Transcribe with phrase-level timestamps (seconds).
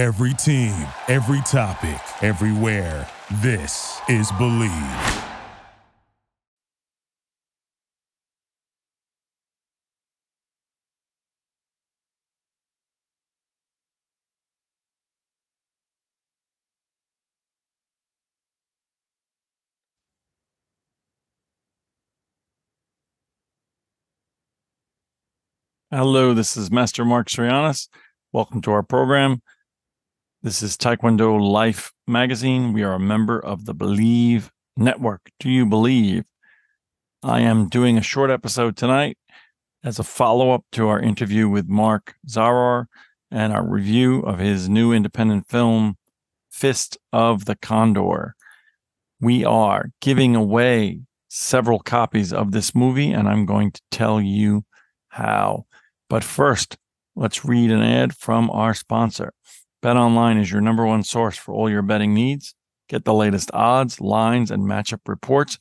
[0.00, 0.72] Every team,
[1.08, 3.06] every topic, everywhere.
[3.42, 5.26] This is Bleav.
[25.90, 27.88] Hello, this is Master Mark Sorianis.
[28.32, 29.42] Welcome to our program.
[30.42, 32.72] This is Taekwondo Life Magazine.
[32.72, 35.30] We are a member of the Bleav Network.
[35.38, 36.24] Do you believe?
[37.22, 39.18] I am doing a short episode tonight
[39.84, 42.86] as a follow up to our interview with Mark Zaror
[43.30, 45.98] and our review of his new independent film,
[46.48, 48.34] Fist of the Condor.
[49.20, 54.64] We are giving away several copies of this movie, and I'm going to tell you
[55.08, 55.66] how.
[56.08, 56.78] But first,
[57.14, 59.34] let's read an ad from our sponsor.
[59.82, 62.54] BetOnline is your number one source for all your betting needs.
[62.88, 65.58] Get the latest odds, lines, and matchup reports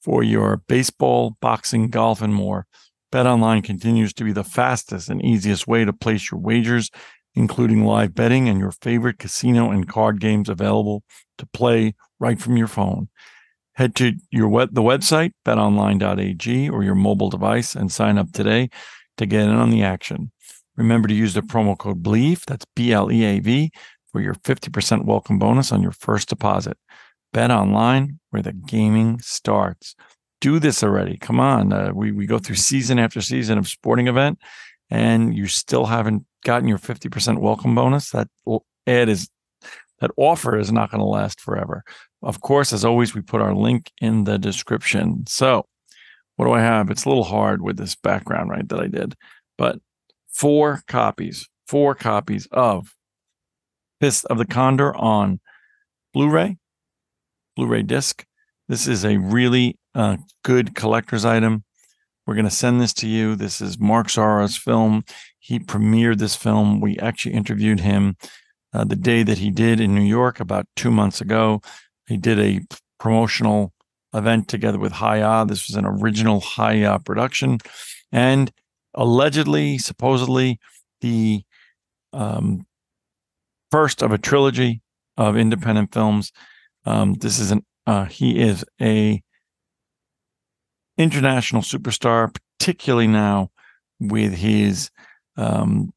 [0.00, 2.66] for your baseball, boxing, golf, and more.
[3.12, 6.90] BetOnline continues to be the fastest and easiest way to place your wagers,
[7.34, 11.02] including live betting and your favorite casino and card games available
[11.38, 13.08] to play right from your phone.
[13.74, 18.70] Head to your web, the website betonline.ag or your mobile device and sign up today
[19.16, 20.30] to get in on the action.
[20.76, 23.70] Remember to use the promo code BLEAV, that's B L E A V,
[24.12, 26.76] for your 50% welcome bonus on your first deposit.
[27.32, 29.94] Bet online where the gaming starts.
[30.40, 31.16] Do this already.
[31.18, 31.72] Come on.
[31.72, 34.38] Uh, we, we go through season after season of sporting event
[34.90, 38.10] and you still haven't gotten your 50% welcome bonus.
[38.10, 38.28] That
[38.86, 39.28] ad is,
[40.00, 41.82] that offer is not going to last forever.
[42.22, 45.24] Of course, as always, we put our link in the description.
[45.26, 45.66] So,
[46.36, 46.90] what do I have?
[46.90, 48.68] It's a little hard with this background, right?
[48.68, 49.14] That I did,
[49.56, 49.78] but
[50.36, 52.94] four copies, four copies of
[54.00, 55.40] Fist of the Condor on
[56.12, 56.58] Blu-ray,
[57.56, 58.24] Blu-ray disc.
[58.68, 61.64] This is a really uh, good collector's item.
[62.26, 63.34] We're going to send this to you.
[63.34, 65.04] This is Mark Zaror's film.
[65.38, 66.80] He premiered this film.
[66.80, 68.16] We actually interviewed him
[68.74, 71.62] uh, the day that he did in New York about two months ago.
[72.08, 72.60] He did a
[73.00, 73.72] promotional
[74.12, 75.44] event together with Hi-YAH.
[75.44, 77.58] This was an original Hi-YAH production.
[78.12, 78.52] And
[78.96, 80.58] allegedly, supposedly,
[81.00, 81.42] the
[82.12, 82.66] um,
[83.70, 84.82] first of a trilogy
[85.16, 86.32] of independent films.
[86.84, 89.22] Um, this is an uh, he is a
[90.98, 93.50] international superstar, particularly now
[94.00, 94.90] with his
[95.36, 95.92] um,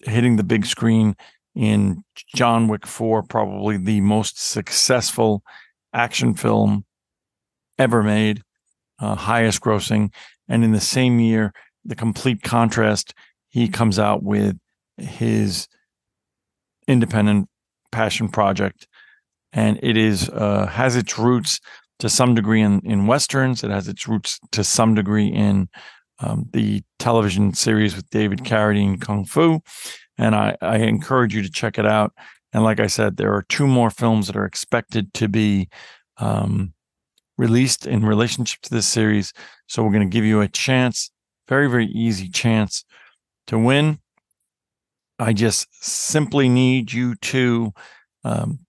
[0.00, 1.16] hitting the big screen
[1.54, 2.02] in
[2.34, 5.42] John Wick 4, probably the most successful
[5.92, 6.84] action film
[7.78, 8.42] ever made,
[8.98, 10.12] uh, highest grossing.
[10.48, 11.52] And in the same year,
[11.84, 13.14] the complete contrast,
[13.48, 14.56] he comes out with
[14.96, 15.68] his
[16.86, 17.48] independent
[17.90, 18.86] passion project.
[19.52, 21.60] And it is uh, has its roots
[21.98, 23.62] to some degree in, in westerns.
[23.62, 25.68] It has its roots to some degree in
[26.20, 29.60] um, the television series with David Carradine, Kung Fu.
[30.16, 32.12] And I, I encourage you to check it out.
[32.52, 35.68] And like I said, there are two more films that are expected to be
[36.18, 36.74] um,
[37.38, 39.32] released in relationship to this series.
[39.66, 41.10] So we're going to give you a chance,
[41.52, 42.82] very, very easy chance
[43.46, 43.98] to win.
[45.18, 47.74] I just simply need you to
[48.24, 48.60] um,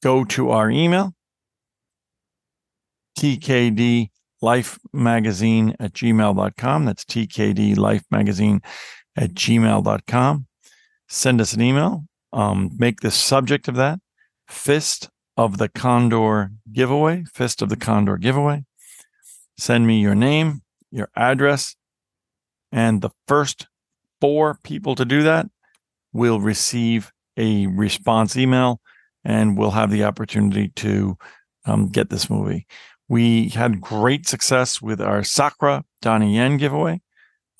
[0.00, 1.12] go to our email,
[3.18, 4.10] TKD
[4.40, 6.84] Life Magazine at gmail.com.
[6.84, 8.60] That's TKD Life Magazine
[9.16, 10.46] at gmail.com.
[11.08, 12.04] Send us an email.
[12.32, 13.98] Um, make the subject of that
[14.46, 18.62] Fist of the Condor giveaway, Fist of the Condor giveaway.
[19.58, 20.62] Send me your name,
[20.92, 21.74] your address,
[22.72, 23.66] and the first
[24.20, 25.46] four people to do that
[26.12, 28.80] will receive a response email
[29.24, 31.16] and we'll have the opportunity to
[31.66, 32.66] um, get this movie.
[33.08, 37.00] We had great success with our Sakra Donnie Yen giveaway.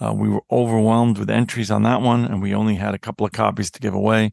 [0.00, 3.26] Uh, we were overwhelmed with entries on that one, and we only had a couple
[3.26, 4.32] of copies to give away.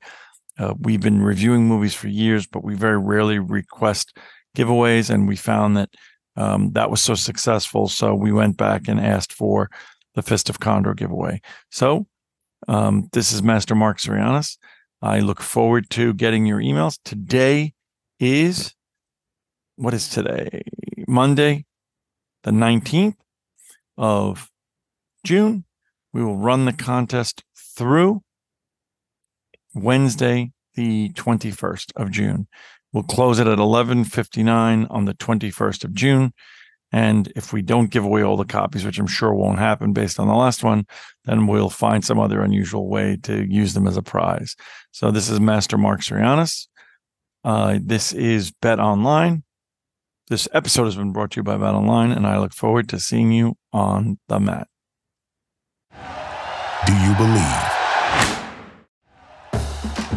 [0.58, 4.18] Uh, we've been reviewing movies for years, but we very rarely request
[4.56, 5.90] giveaways, and we found that
[6.38, 7.88] um, that was so successful.
[7.88, 9.70] So we went back and asked for
[10.18, 11.40] the Fist of Condor giveaway.
[11.70, 12.08] So
[12.68, 14.58] um, this is Master Mark Sorianis.
[15.00, 16.98] I look forward to getting your emails.
[17.06, 17.74] Today
[18.20, 18.74] is
[19.76, 20.64] what is today?
[21.08, 21.66] Monday,
[22.44, 23.14] the 19th
[23.96, 24.50] of
[25.24, 25.66] June.
[26.14, 28.24] We will run the contest through
[29.76, 32.48] Wednesday, the 21st of June.
[32.92, 36.34] We'll close it at 11:59 on the 21st of June.
[36.92, 40.20] And if we don't give away all the copies, which I'm sure won't happen based
[40.20, 40.86] on the last one,
[41.26, 44.56] then we'll find some other unusual way to use them as a prize.
[44.92, 46.68] So this is Master Mark Sirianis.
[47.44, 49.44] Uh, this is Bet Online.
[50.30, 53.00] This episode has been brought to you by Bet Online, and I look forward to
[53.00, 54.68] seeing you on the mat.
[56.86, 57.77] Do you believe?